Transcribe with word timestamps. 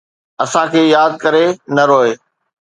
اسان 0.43 0.65
کي 0.73 0.81
ياد 0.95 1.11
ڪري 1.23 1.45
نه 1.75 1.83
روءِ 1.89 2.09